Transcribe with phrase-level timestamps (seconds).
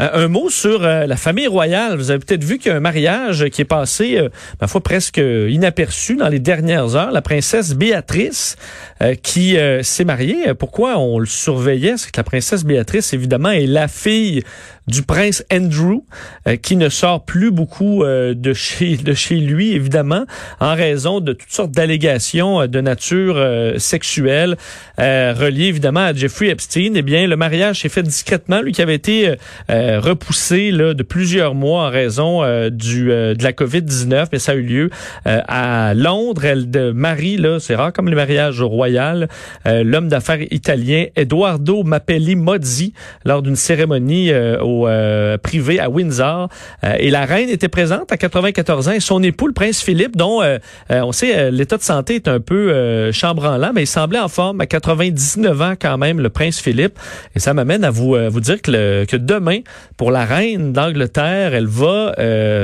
[0.00, 1.96] Euh, un mot sur euh, la famille royale.
[1.96, 4.28] Vous avez peut-être vu qu'il y a un mariage qui est passé, euh,
[4.60, 7.10] ma foi, presque inaperçu dans les dernières heures.
[7.10, 8.56] La princesse Béatrice
[9.22, 10.54] qui s'est mariée.
[10.54, 11.96] Pourquoi on le surveillait?
[11.96, 14.44] C'est que la princesse Béatrice, évidemment, est la fille
[14.88, 16.02] du prince Andrew,
[16.46, 20.24] euh, qui ne sort plus beaucoup euh, de chez de chez lui, évidemment,
[20.60, 24.56] en raison de toutes sortes d'allégations euh, de nature euh, sexuelle
[24.98, 26.92] euh, reliées évidemment à Jeffrey Epstein.
[26.94, 29.34] Eh bien, le mariage s'est fait discrètement, lui qui avait été
[29.68, 34.62] repoussé là, de plusieurs mois en raison du de la COVID-19, mais ça a eu
[34.62, 34.90] lieu
[35.24, 36.44] à Londres.
[36.44, 39.28] Elle de marie là, c'est rare comme les mariages royal,
[39.64, 42.92] l'homme d'affaires italien Eduardo Mappelli Mozzi
[43.24, 46.48] lors d'une cérémonie euh, euh, privé à Windsor.
[46.84, 50.16] Euh, et la reine était présente à 94 ans et son époux, le prince Philippe,
[50.16, 50.58] dont euh,
[50.90, 54.18] euh, on sait euh, l'état de santé est un peu euh, chambranlant, mais il semblait
[54.18, 56.98] en forme à 99 ans quand même, le prince Philippe.
[57.36, 59.60] Et ça m'amène à vous vous dire que, le- que demain,
[59.96, 62.14] pour la reine d'Angleterre, elle va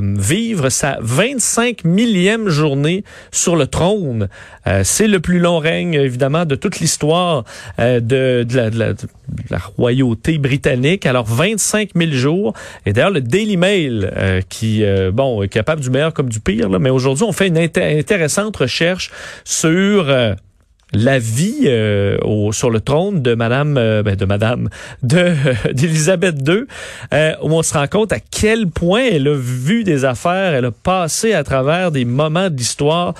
[0.00, 4.28] vivre sa 25 millième journée sur le trône.
[4.84, 7.44] C'est le plus long règne, évidemment, de toute l'histoire
[7.78, 8.96] de, de de la- de
[9.50, 11.06] la royauté britannique.
[11.06, 12.54] Alors, 25 000 jours.
[12.86, 16.40] Et d'ailleurs, le Daily Mail, euh, qui, euh, bon, est capable du meilleur comme du
[16.40, 19.10] pire, là, mais aujourd'hui, on fait une inté- intéressante recherche
[19.44, 20.08] sur...
[20.08, 20.34] euh,
[20.94, 24.68] la vie euh, au, sur le trône de Madame, euh, ben, de Madame,
[25.02, 25.32] de
[25.72, 26.64] d'Élisabeth II,
[27.14, 30.66] euh, où on se rend compte à quel point elle a vu des affaires, elle
[30.66, 33.14] a passé à travers des moments d'histoire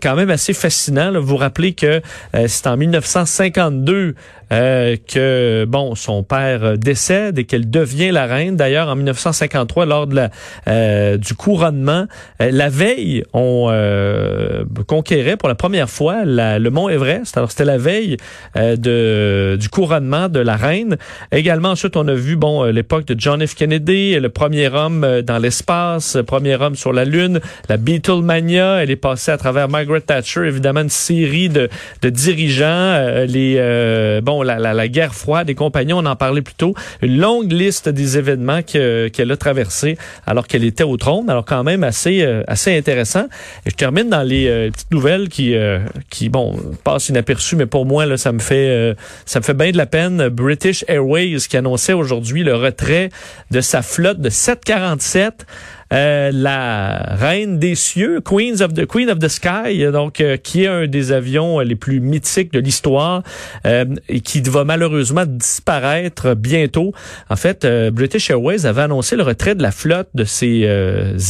[0.00, 1.10] quand même assez fascinants.
[1.10, 1.18] là.
[1.18, 2.00] Vous vous rappelez que
[2.46, 4.14] c'est en 1952
[4.52, 8.56] euh, que bon son père euh, décède et qu'elle devient la reine.
[8.56, 10.30] D'ailleurs, en 1953, lors de la,
[10.68, 12.06] euh, du couronnement,
[12.40, 17.36] euh, la veille, on euh, conquérait pour la première fois la- le mont Everest.
[17.36, 18.16] Alors c'était la veille
[18.56, 20.96] de du couronnement de la reine.
[21.32, 23.54] Également ensuite, on a vu bon l'époque de John F.
[23.54, 28.82] Kennedy, le premier homme dans l'espace, le premier homme sur la lune, la Beatlemania.
[28.82, 31.68] Elle est passée à travers Margaret Thatcher, évidemment une série de,
[32.02, 36.54] de dirigeants, les euh, la, la, la guerre froide, des compagnons, on en parlait plus
[36.54, 41.28] tôt, une longue liste des événements que- qu'elle a traversés alors qu'elle était au trône.
[41.30, 43.26] Alors quand même assez euh, assez intéressant.
[43.66, 45.78] Et je termine dans les euh, petites nouvelles qui euh,
[46.10, 48.94] qui bon passent inaperçues, mais pour moi là ça me fait euh,
[49.26, 50.28] ça me fait bien de la peine.
[50.28, 53.10] British Airways qui annonçait aujourd'hui le retrait
[53.50, 55.46] de sa flotte de 747
[55.92, 60.36] euh, la reine des cieux, Queens of the Queen of the Sky, euh, donc euh,
[60.36, 63.22] qui est un des avions euh, les plus mythiques de l'histoire
[63.64, 66.92] et qui va malheureusement disparaître bientôt.
[67.28, 70.66] En fait, British Airways avait annoncé le retrait de la flotte de ces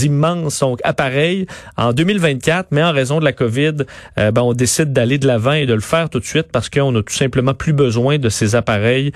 [0.05, 1.47] immenses donc, appareils
[1.77, 3.75] en 2024, mais en raison de la COVID,
[4.17, 6.95] ben, on décide d'aller de l'avant et de le faire tout de suite parce qu'on
[6.95, 9.13] a tout simplement plus besoin de ces appareils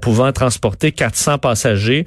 [0.00, 2.04] pouvant transporter 400 passagers.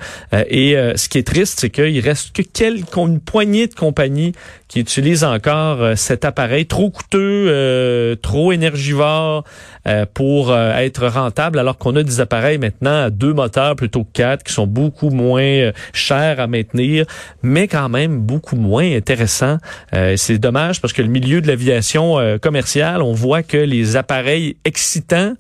[0.50, 4.34] Et ce qui est triste, c'est qu'il reste que quelques, une poignée de compagnies
[4.68, 9.44] qui utilisent encore euh, cet appareil trop coûteux, euh, trop énergivore
[9.88, 14.12] euh, pour être rentable, alors qu'on a des appareils maintenant à deux moteurs plutôt que
[14.14, 17.06] quatre qui sont beaucoup moins chers à maintenir,
[17.42, 19.58] mais quand même beaucoup moins intéressants.
[20.16, 25.34] C'est dommage parce que le milieu de l'aviation commerciale, on voit que les appareils excitants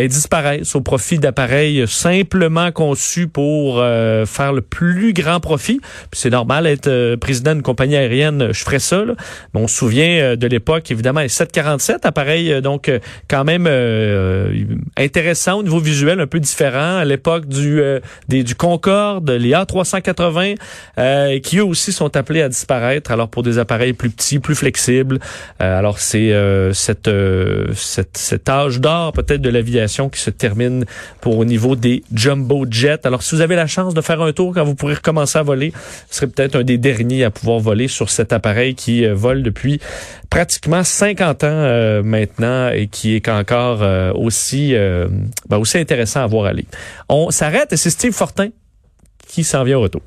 [0.00, 5.80] ben, disparaissent au profit d'appareils simplement conçus pour euh, faire le plus grand profit.
[6.12, 9.04] C'est normal, être euh, président d'une compagnie aérienne, je ferais ça.
[9.04, 9.14] Là.
[9.52, 13.44] Mais on se souvient euh, de l'époque, évidemment, les 747, appareil euh, donc euh, quand
[13.44, 13.68] même
[14.96, 17.82] intéressant au niveau visuel, un peu différent à l'époque du
[18.28, 20.56] des, du Concorde, les A380,
[20.98, 23.10] euh, qui eux aussi sont appelés à disparaître.
[23.10, 25.18] Alors pour des appareils plus petits, plus flexibles.
[25.58, 26.32] Alors c'est
[26.72, 27.10] cette,
[27.74, 30.84] cette cet âge d'or peut-être de l'aviation qui se termine
[31.20, 33.06] pour au niveau des jumbo jets.
[33.06, 35.42] Alors si vous avez la chance de faire un tour quand vous pourrez recommencer à
[35.42, 35.72] voler,
[36.10, 39.42] ce serait peut-être un des derniers à pouvoir voler sur cet appareil qui euh, vole
[39.42, 39.80] depuis
[40.30, 46.26] pratiquement 50 ans euh, maintenant et qui est encore euh, aussi ben, aussi intéressant à
[46.26, 46.66] voir aller.
[47.08, 48.48] On s'arrête et c'est Steve Fortin
[49.26, 50.02] qui s'en vient au retour.